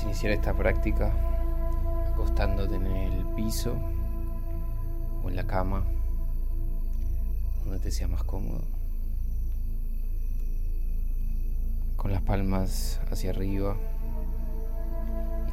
A 0.00 0.04
iniciar 0.04 0.32
esta 0.32 0.54
práctica 0.54 1.12
acostándote 2.12 2.76
en 2.76 2.86
el 2.86 3.26
piso 3.34 3.76
o 5.22 5.28
en 5.28 5.36
la 5.36 5.46
cama, 5.46 5.84
donde 7.64 7.80
te 7.80 7.90
sea 7.90 8.08
más 8.08 8.22
cómodo. 8.24 8.62
Con 11.96 12.12
las 12.12 12.22
palmas 12.22 12.98
hacia 13.10 13.30
arriba 13.30 13.76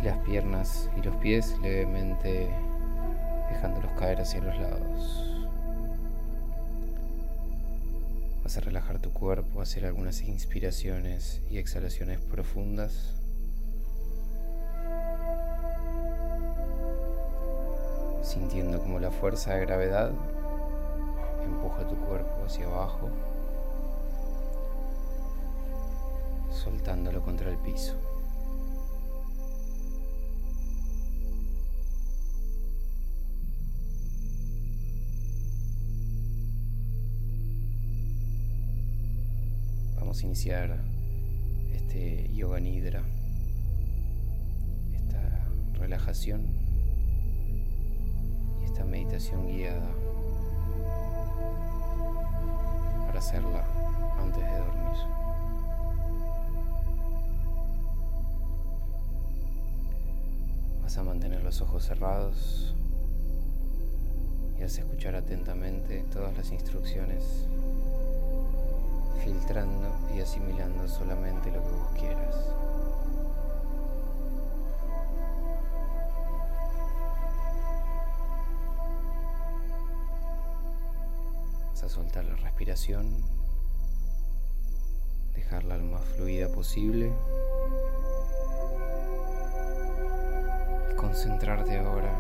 y 0.02 0.06
las 0.06 0.18
piernas 0.20 0.90
y 0.98 1.02
los 1.02 1.16
pies 1.18 1.58
levemente 1.62 2.50
dejándolos 3.50 3.92
caer 4.00 4.22
hacia 4.22 4.42
los 4.42 4.58
lados. 4.58 5.46
Vas 8.44 8.56
a 8.56 8.62
relajar 8.62 9.00
tu 9.00 9.12
cuerpo, 9.12 9.60
hacer 9.60 9.86
algunas 9.86 10.22
inspiraciones 10.22 11.42
y 11.52 11.58
exhalaciones 11.58 12.22
profundas. 12.22 13.14
Sintiendo 18.38 18.80
como 18.80 19.00
la 19.00 19.10
fuerza 19.10 19.56
de 19.56 19.62
gravedad 19.62 20.12
empuja 21.44 21.88
tu 21.88 21.96
cuerpo 21.96 22.46
hacia 22.46 22.68
abajo, 22.68 23.10
soltándolo 26.52 27.24
contra 27.24 27.50
el 27.50 27.58
piso. 27.58 27.96
iniciar 40.24 40.80
este 41.74 42.30
yoga 42.34 42.60
nidra, 42.60 43.04
esta 44.94 45.48
relajación 45.74 46.67
esta 48.78 48.86
meditación 48.92 49.48
guiada 49.48 49.90
para 53.08 53.18
hacerla 53.18 53.66
antes 54.20 54.44
de 54.44 54.52
dormir. 54.52 54.98
Vas 60.84 60.96
a 60.96 61.04
mantener 61.04 61.44
los 61.44 61.60
ojos 61.62 61.86
cerrados 61.86 62.76
y 64.60 64.62
vas 64.62 64.78
a 64.78 64.82
escuchar 64.82 65.16
atentamente 65.16 66.06
todas 66.14 66.38
las 66.38 66.52
instrucciones 66.52 67.48
filtrando 69.24 69.90
y 70.16 70.20
asimilando 70.20 70.88
solamente 70.88 71.52
lo 71.52 71.64
que 71.64 71.72
vos 71.72 71.90
quieras. 71.98 72.77
Soltar 81.98 82.26
la 82.26 82.36
respiración, 82.36 83.24
dejarla 85.34 85.78
lo 85.78 85.86
más 85.86 86.06
fluida 86.06 86.48
posible 86.48 87.12
y 90.92 90.96
concentrarte 90.96 91.80
ahora 91.80 92.14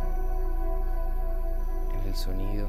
en 1.93 2.07
el 2.07 2.15
sonido, 2.15 2.67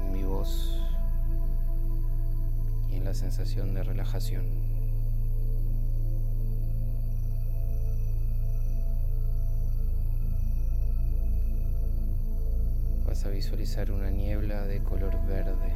en 0.00 0.12
mi 0.12 0.22
voz 0.22 0.80
la 3.04 3.12
sensación 3.12 3.74
de 3.74 3.82
relajación. 3.82 4.83
A 13.24 13.28
visualizar 13.28 13.90
una 13.90 14.10
niebla 14.10 14.66
de 14.66 14.82
color 14.82 15.18
verde 15.26 15.72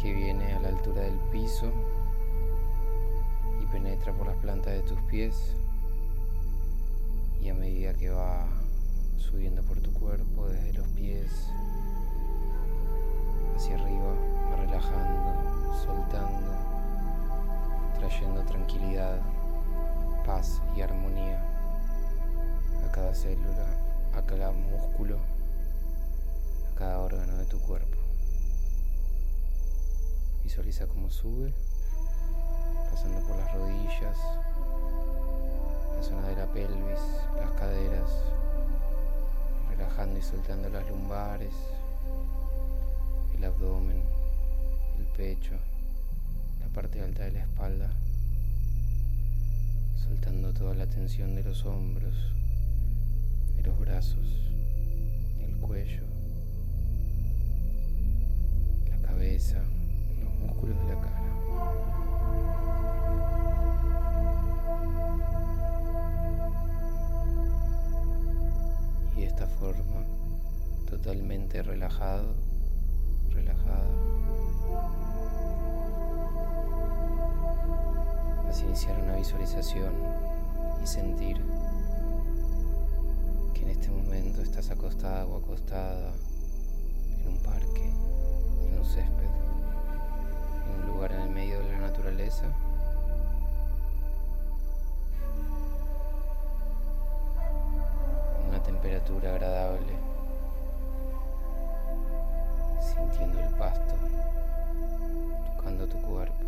que 0.00 0.12
viene 0.12 0.52
a 0.52 0.60
la 0.60 0.68
altura 0.68 1.02
del 1.02 1.18
piso 1.32 1.72
y 3.60 3.66
penetra 3.66 4.12
por 4.12 4.28
las 4.28 4.36
plantas 4.36 4.72
de 4.74 4.82
tus 4.82 5.00
pies. 5.10 5.56
Y 7.42 7.48
a 7.48 7.54
medida 7.54 7.92
que 7.94 8.10
va 8.10 8.46
subiendo 9.18 9.62
por 9.62 9.80
tu 9.80 9.92
cuerpo 9.92 10.46
desde 10.46 10.72
los 10.74 10.86
pies 10.88 11.30
hacia 13.56 13.74
arriba 13.74 14.14
relajando, 14.56 15.74
soltando, 15.84 16.52
trayendo 17.98 18.42
tranquilidad, 18.42 19.20
paz 20.24 20.62
y 20.76 20.82
armonía 20.82 21.42
a 22.86 22.92
cada 22.92 23.12
célula, 23.12 23.85
a 24.16 24.22
cada 24.22 24.50
músculo, 24.50 25.18
a 26.72 26.78
cada 26.78 26.98
órgano 26.98 27.36
de 27.36 27.44
tu 27.44 27.60
cuerpo. 27.60 27.96
Visualiza 30.42 30.86
cómo 30.86 31.10
sube, 31.10 31.52
pasando 32.90 33.20
por 33.26 33.36
las 33.36 33.52
rodillas, 33.52 34.16
la 35.96 36.02
zona 36.02 36.28
de 36.28 36.36
la 36.36 36.46
pelvis, 36.46 37.00
las 37.36 37.50
caderas, 37.52 38.10
relajando 39.70 40.18
y 40.18 40.22
soltando 40.22 40.68
las 40.68 40.88
lumbares, 40.88 41.52
el 43.36 43.44
abdomen 43.44 44.16
pecho, 45.16 45.54
la 46.60 46.68
parte 46.68 47.00
alta 47.00 47.24
de 47.24 47.32
la 47.32 47.40
espalda, 47.40 47.90
soltando 50.06 50.52
toda 50.52 50.74
la 50.74 50.86
tensión 50.86 51.34
de 51.34 51.42
los 51.42 51.64
hombros, 51.64 52.35
los 53.62 53.78
brazos, 53.78 54.50
el 55.40 55.56
cuello, 55.56 56.02
la 58.90 58.98
cabeza, 59.08 59.62
los 60.22 60.34
músculos 60.34 60.78
de 60.78 60.94
la 60.94 61.00
cara. 61.00 61.22
Y 69.16 69.20
de 69.20 69.26
esta 69.26 69.46
forma, 69.46 70.04
totalmente 70.88 71.62
relajado, 71.62 72.34
relajada, 73.30 73.88
Vas 78.44 78.60
a 78.60 78.64
iniciar 78.64 79.00
una 79.02 79.16
visualización 79.16 79.92
y 80.82 80.86
sentir 80.86 81.40
este 83.80 83.90
momento 83.90 84.40
estás 84.40 84.70
acostada 84.70 85.26
o 85.26 85.36
acostada 85.36 86.12
en 87.20 87.28
un 87.28 87.38
parque, 87.42 87.84
en 87.84 88.78
un 88.78 88.84
césped, 88.84 89.30
en 90.64 90.80
un 90.80 90.86
lugar 90.86 91.12
en 91.12 91.20
el 91.20 91.30
medio 91.30 91.58
de 91.58 91.72
la 91.72 91.78
naturaleza. 91.80 92.46
Una 98.48 98.62
temperatura 98.62 99.30
agradable, 99.30 99.92
sintiendo 102.80 103.40
el 103.40 103.54
pasto, 103.56 103.94
tocando 105.56 105.86
tu 105.86 106.00
cuerpo. 106.00 106.46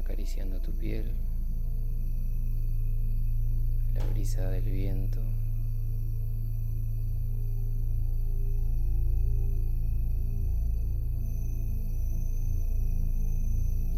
acariciando 0.00 0.58
tu 0.60 0.72
piel, 0.72 1.14
la 3.94 4.04
brisa 4.06 4.48
del 4.50 4.64
viento. 4.64 5.20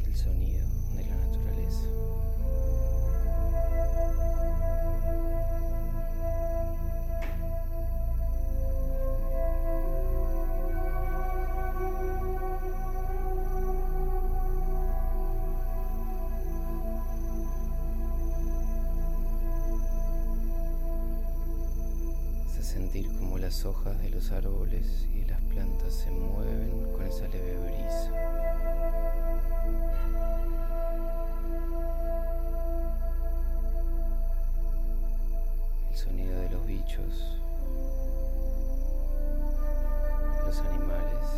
y 0.00 0.04
el 0.06 0.14
sonido 0.16 0.73
los 24.24 24.32
árboles 24.32 25.06
y 25.14 25.22
las 25.24 25.40
plantas 25.42 25.92
se 25.92 26.10
mueven 26.10 26.92
con 26.92 27.06
esa 27.06 27.28
leve 27.28 27.58
brisa. 27.58 28.10
El 35.90 35.96
sonido 35.96 36.40
de 36.40 36.48
los 36.48 36.66
bichos, 36.66 37.38
los 40.46 40.58
animales 40.60 41.28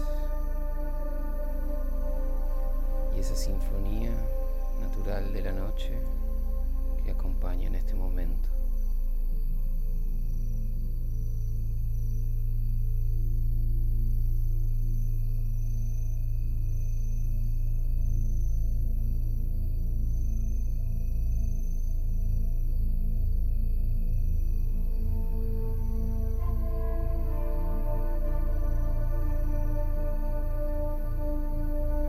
y 3.16 3.18
esa 3.18 3.34
sinfonía 3.34 4.12
natural 4.80 5.32
de 5.32 5.42
la 5.42 5.52
noche 5.52 5.92
que 7.04 7.10
acompaña 7.10 7.66
en 7.66 7.74
este 7.74 7.94
momento. 7.94 8.55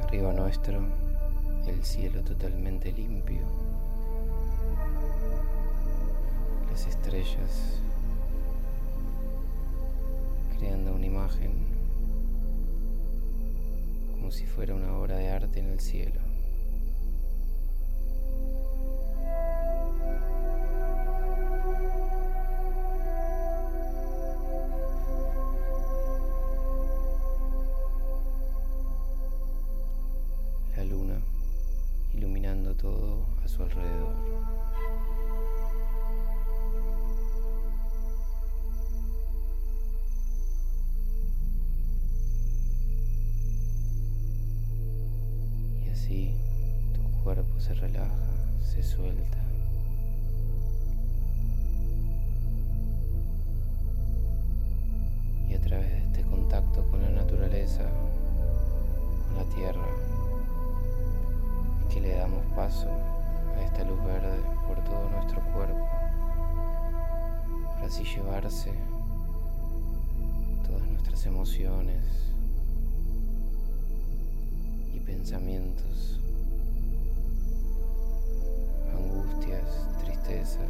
Arriba 0.08 0.32
nuestro, 0.32 0.80
el 1.68 1.84
cielo 1.84 2.22
totalmente 2.22 2.94
limpio, 2.94 3.42
las 6.72 6.88
estrellas 6.88 7.82
creando 10.58 10.94
una 10.94 11.06
imagen 11.06 11.52
como 14.12 14.32
si 14.32 14.46
fuera 14.46 14.76
una 14.76 14.94
obra 14.98 15.18
de 15.18 15.30
arte 15.30 15.60
en 15.60 15.72
el 15.72 15.82
cielo. 15.82 16.27
Así 46.08 46.32
tu 46.94 47.24
cuerpo 47.24 47.60
se 47.60 47.74
relaja, 47.74 48.16
se 48.62 48.82
suelta. 48.82 49.38
Y 55.50 55.54
a 55.54 55.60
través 55.60 55.90
de 55.90 55.98
este 55.98 56.22
contacto 56.24 56.90
con 56.90 57.02
la 57.02 57.10
naturaleza, 57.10 57.84
con 59.28 59.36
la 59.36 59.56
tierra, 59.56 59.86
que 61.90 62.00
le 62.00 62.16
damos 62.16 62.46
paso 62.56 62.90
a 63.58 63.64
esta 63.64 63.84
luz 63.84 64.02
verde 64.06 64.42
por 64.66 64.82
todo 64.86 65.10
nuestro 65.10 65.42
cuerpo, 65.54 65.88
para 67.74 67.88
así 67.88 68.04
llevarse 68.06 68.72
todas 70.66 70.88
nuestras 70.88 71.26
emociones 71.26 72.02
pensamientos, 75.08 76.20
angustias, 78.94 79.64
tristezas, 80.04 80.70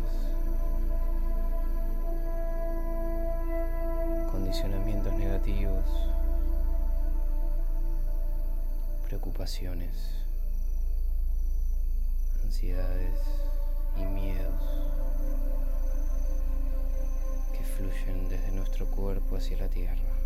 condicionamientos 4.31 5.11
negativos, 5.13 5.83
preocupaciones 9.07 9.95
ansiedades 12.43 13.19
y 13.95 14.05
miedos 14.05 14.61
que 17.51 17.63
fluyen 17.63 18.29
desde 18.29 18.51
nuestro 18.51 18.85
cuerpo 18.85 19.35
hacia 19.35 19.57
la 19.57 19.67
tierra. 19.67 20.16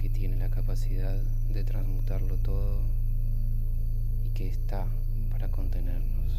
Que 0.00 0.10
tiene 0.10 0.36
la 0.36 0.50
capacidad 0.50 1.16
de 1.48 1.64
transmutarlo 1.64 2.36
todo 2.36 2.78
y 4.22 4.28
que 4.30 4.48
está 4.48 4.86
para 5.30 5.50
contenernos. 5.50 6.32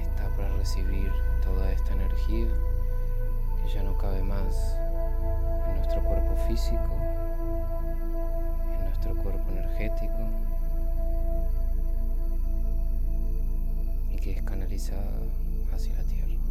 Está 0.00 0.34
para 0.34 0.56
recibir 0.56 1.12
toda 1.44 1.70
esta 1.72 1.92
energía 1.92 2.48
que 3.62 3.74
ya 3.74 3.82
no 3.82 3.98
cabe 3.98 4.22
más 4.22 4.74
en 5.68 5.76
nuestro 5.76 6.02
cuerpo 6.04 6.36
físico, 6.48 6.96
en 8.78 8.84
nuestro 8.86 9.14
cuerpo 9.22 9.50
energético 9.50 10.30
y 14.10 14.16
que 14.16 14.32
es 14.32 14.42
canalizada 14.42 15.10
hacia 15.74 15.94
la 15.96 16.02
tierra. 16.04 16.45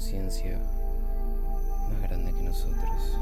Conciencia 0.00 0.58
más 1.90 2.00
grande 2.00 2.32
que 2.32 2.40
nosotros, 2.40 3.18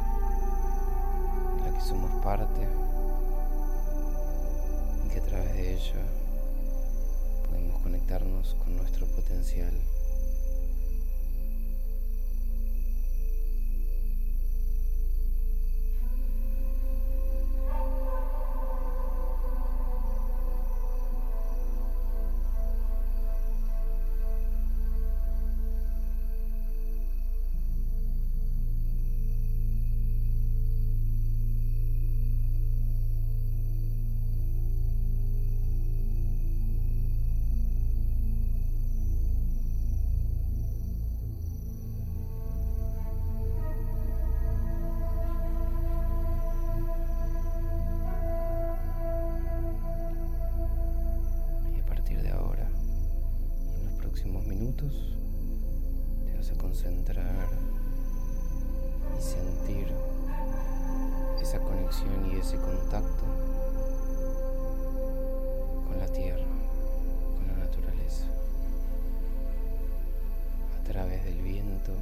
de 1.56 1.70
la 1.70 1.76
que 1.76 1.84
somos 1.84 2.08
parte 2.22 2.68
y 5.04 5.08
que 5.08 5.18
a 5.18 5.22
través 5.24 5.52
de 5.54 5.74
ella 5.74 6.06
podemos 7.48 7.82
conectarnos 7.82 8.54
con 8.62 8.76
nuestro 8.76 9.06
potencial. 9.08 9.74
minutos 54.58 54.92
te 56.26 56.36
vas 56.36 56.50
a 56.50 56.54
concentrar 56.54 57.48
y 59.16 59.22
sentir 59.22 59.86
esa 61.40 61.60
conexión 61.60 62.32
y 62.32 62.36
ese 62.36 62.56
contacto 62.56 63.24
con 65.86 65.96
la 65.96 66.08
tierra, 66.08 66.44
con 67.36 67.46
la 67.46 67.54
naturaleza, 67.54 68.24
a 70.76 70.82
través 70.84 71.24
del 71.24 71.40
viento, 71.40 71.92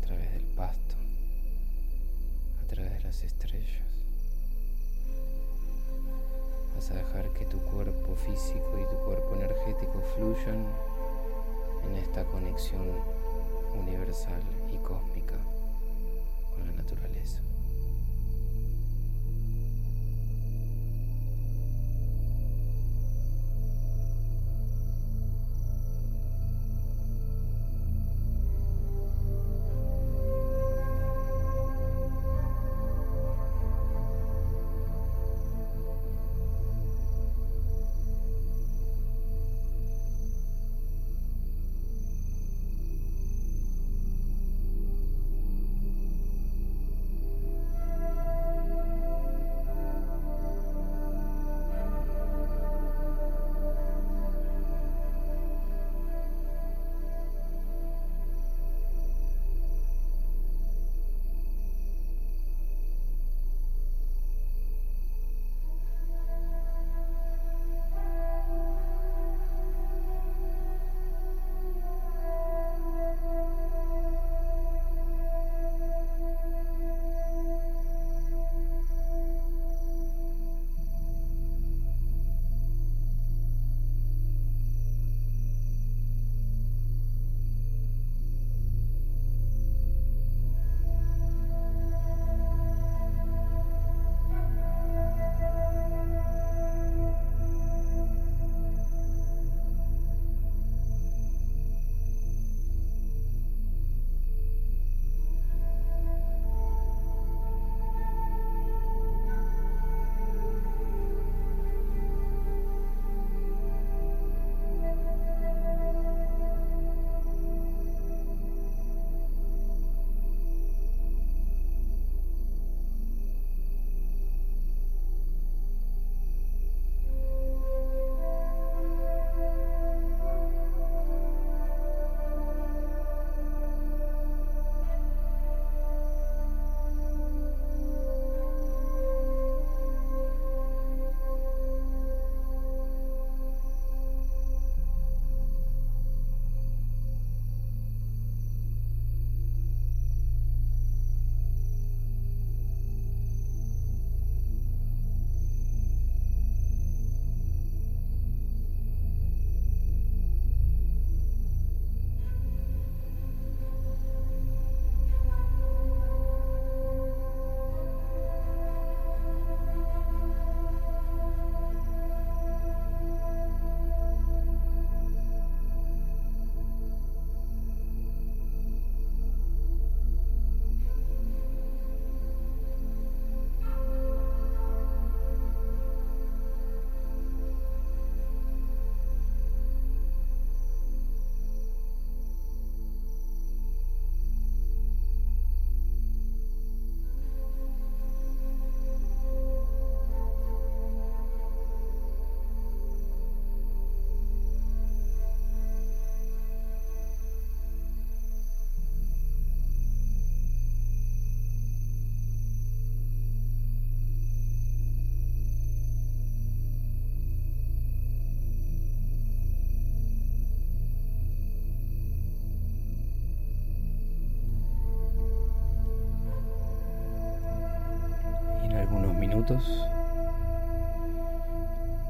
a 0.00 0.06
través 0.06 0.32
del 0.32 0.44
pasto, 0.54 0.94
a 2.62 2.66
través 2.68 2.92
de 2.92 3.00
las 3.00 3.22
estrellas. 3.24 4.01
Vas 6.82 6.90
a 6.90 6.94
dejar 6.94 7.28
que 7.28 7.44
tu 7.44 7.60
cuerpo 7.60 8.16
físico 8.16 8.76
y 8.76 8.84
tu 8.90 8.96
cuerpo 9.04 9.36
energético 9.36 10.02
fluyan 10.16 10.66
en 11.84 11.96
esta 11.96 12.24
conexión 12.24 12.88
universal 13.72 14.42
y 14.68 14.78
cósmica 14.78 15.31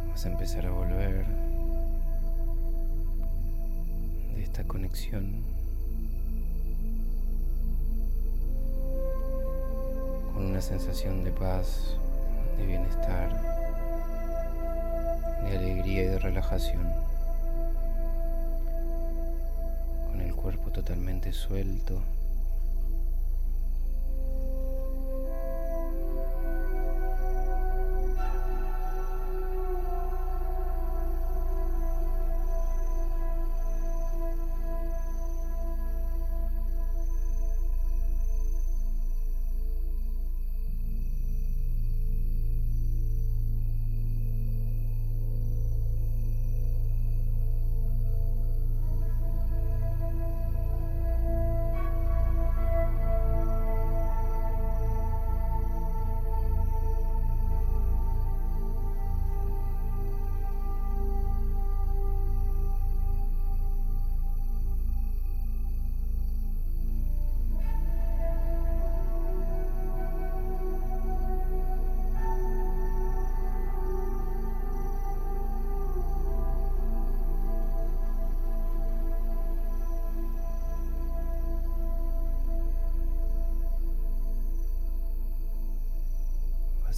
vas 0.08 0.26
a 0.26 0.28
empezar 0.28 0.66
a 0.66 0.70
volver 0.70 1.26
de 4.34 4.42
esta 4.42 4.64
conexión. 4.64 5.42
Con 10.32 10.46
una 10.46 10.61
sensación 10.61 11.25
de 11.25 11.32
paz, 11.32 11.96
de 12.58 12.66
bienestar, 12.66 13.30
de 15.42 15.56
alegría 15.56 16.02
y 16.02 16.06
de 16.06 16.18
relajación, 16.18 16.92
con 20.06 20.20
el 20.20 20.34
cuerpo 20.34 20.70
totalmente 20.70 21.32
suelto. 21.32 22.02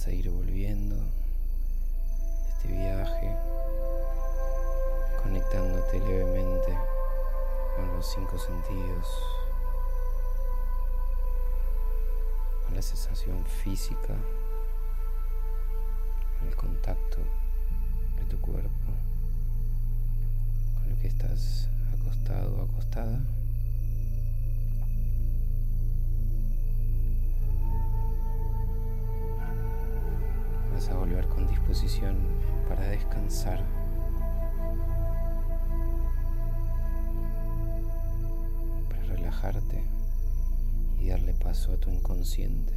A 0.05 0.11
ir 0.11 0.29
volviendo 0.29 0.95
de 0.95 2.49
este 2.49 2.67
viaje, 2.67 3.35
conectándote 5.23 5.99
levemente 5.99 6.77
con 7.75 7.87
los 7.95 8.05
cinco 8.05 8.37
sentidos, 8.37 9.07
con 12.65 12.75
la 12.75 12.81
sensación 12.83 13.43
física, 13.45 14.15
el 16.47 16.55
contacto 16.55 17.17
de 18.19 18.25
tu 18.25 18.39
cuerpo, 18.41 18.69
con 20.75 20.89
lo 20.89 21.01
que 21.01 21.07
estás 21.07 21.67
acostado 21.99 22.57
o 22.57 22.63
acostada. 22.65 23.19
Vas 30.75 30.89
a 30.89 30.95
volver 30.97 31.25
con 31.29 31.47
disposición 31.47 32.17
para 32.67 32.81
descansar. 32.89 33.63
Para 38.89 39.03
relajarte 39.03 39.85
y 40.99 41.07
darle 41.07 41.33
paso 41.33 41.71
a 41.71 41.77
tu 41.77 41.89
inconsciente 41.89 42.73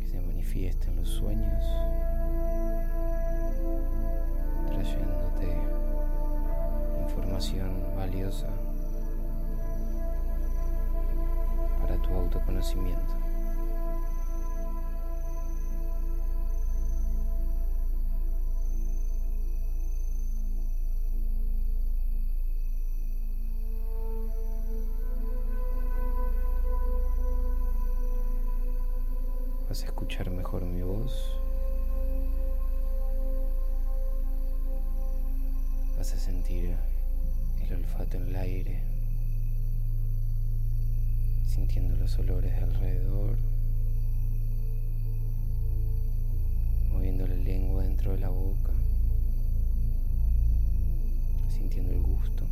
que 0.00 0.06
se 0.06 0.20
manifiesta 0.20 0.88
en 0.88 0.96
los 0.96 1.08
sueños, 1.08 1.64
trayéndote 4.66 5.62
información 7.04 7.96
valiosa 7.96 8.48
para 11.80 11.96
tu 12.02 12.10
autoconocimiento. 12.12 13.27
Alrededor, 42.78 43.36
moviendo 46.92 47.26
la 47.26 47.34
lengua 47.34 47.82
dentro 47.82 48.12
de 48.12 48.18
la 48.18 48.28
boca, 48.28 48.72
sintiendo 51.48 51.92
el 51.92 52.02
gusto, 52.02 52.44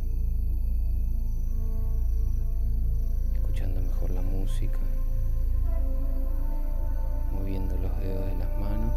escuchando 3.33 3.81
mejor 3.81 4.11
la 4.11 4.21
música 4.21 4.79
moviendo 7.31 7.77
los 7.77 7.97
dedos 7.99 8.25
de 8.25 8.35
las 8.37 8.59
manos. 8.59 8.95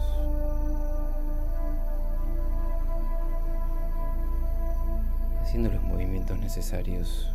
Haciendo 5.42 5.70
los 5.70 5.82
movimientos 5.82 6.38
necesarios 6.38 7.28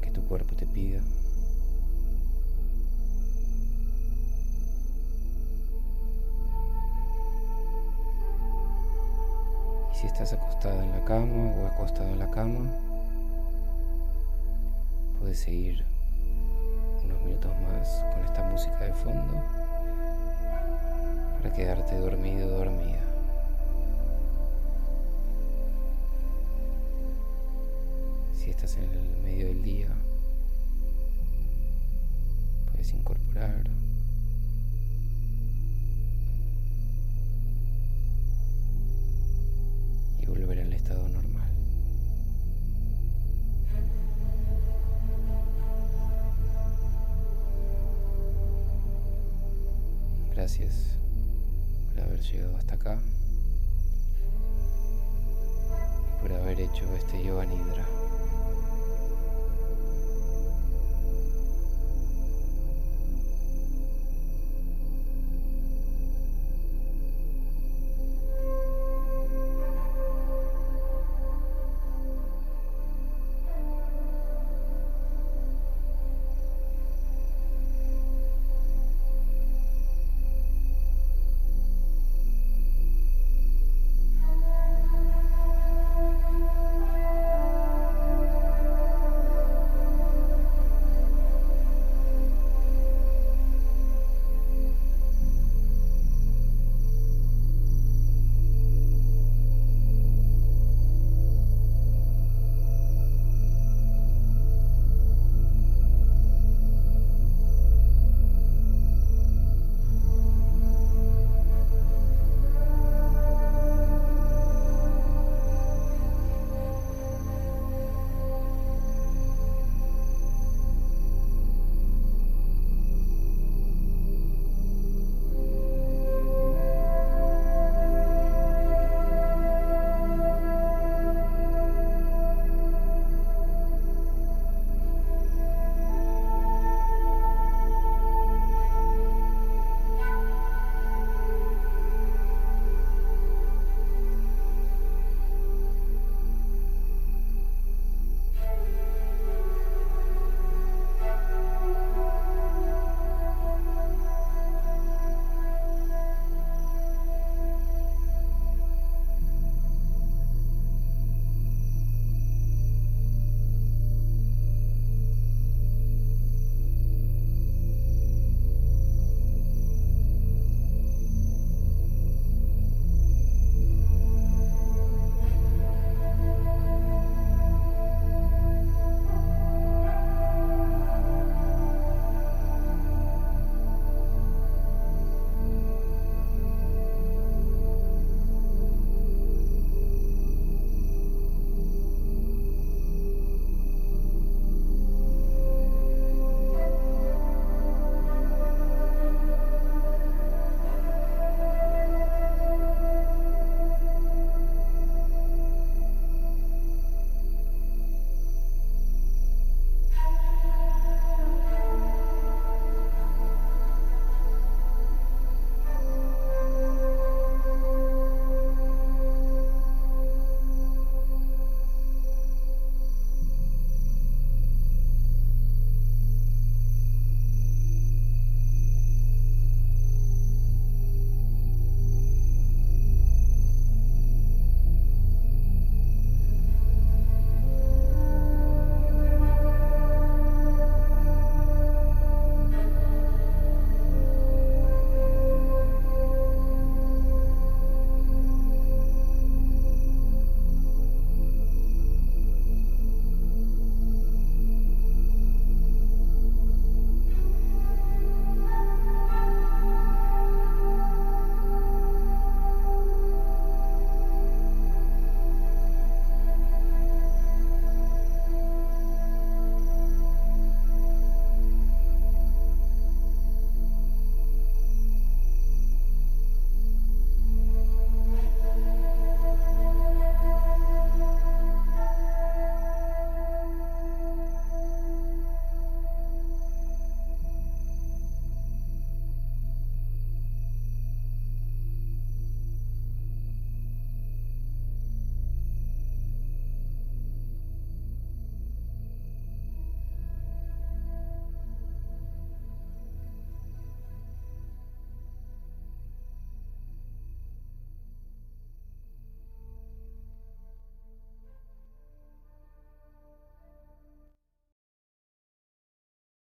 que 0.00 0.10
tu 0.10 0.22
cuerpo 0.24 0.54
te 0.54 0.66
pida. 0.66 1.00
Si 9.96 10.06
estás 10.06 10.34
acostada 10.34 10.84
en 10.84 10.90
la 10.90 11.02
cama 11.06 11.52
o 11.56 11.66
acostado 11.68 12.10
en 12.10 12.18
la 12.18 12.30
cama, 12.30 12.70
puedes 15.18 15.38
seguir 15.38 15.82
unos 17.02 17.18
minutos 17.22 17.50
más 17.62 18.04
con 18.12 18.22
esta 18.22 18.42
música 18.42 18.78
de 18.84 18.92
fondo 18.92 19.42
para 21.38 21.50
quedarte 21.54 21.96
dormido 21.96 22.46
dormida. 22.46 23.00
Si 28.34 28.50
estás 28.50 28.76
en 28.76 28.92
el 28.92 29.22
medio 29.22 29.46
del 29.46 29.62
día, 29.62 29.88
puedes 32.70 32.92
incorporar 32.92 33.75
volver 40.94 41.15